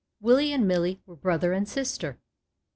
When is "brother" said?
1.15-1.53